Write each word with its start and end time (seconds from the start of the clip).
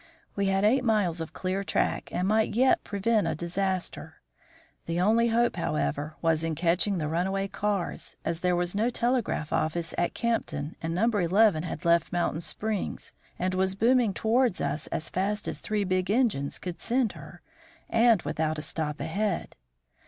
We 0.35 0.47
had 0.47 0.63
eight 0.63 0.83
miles 0.83 1.21
of 1.21 1.31
clear 1.31 1.63
track 1.63 2.09
and 2.11 2.27
might 2.27 2.55
yet 2.55 2.83
prevent 2.83 3.27
a 3.27 3.35
disaster. 3.35 4.15
The 4.87 4.99
only 4.99 5.27
hope, 5.27 5.57
however, 5.57 6.15
was 6.23 6.43
in 6.43 6.55
catching 6.55 6.97
the 6.97 7.07
runaway 7.07 7.47
cars, 7.47 8.15
as 8.25 8.39
there 8.39 8.55
was 8.55 8.73
no 8.73 8.89
telegraph 8.89 9.53
office 9.53 9.93
at 9.99 10.15
Campton 10.15 10.75
and 10.81 10.95
No. 10.95 11.05
11 11.07 11.61
had 11.61 11.85
left 11.85 12.11
Mountain 12.11 12.41
Springs 12.41 13.13
and 13.37 13.53
was 13.53 13.75
booming 13.75 14.11
towards 14.11 14.59
us 14.59 14.87
as 14.87 15.11
fast 15.11 15.47
as 15.47 15.59
three 15.59 15.83
big 15.83 16.09
engines 16.09 16.57
could 16.57 16.79
send 16.79 17.11
her, 17.11 17.43
and 17.87 18.23
without 18.23 18.57
a 18.57 18.63
stop 18.63 18.99
ahead. 19.01 19.55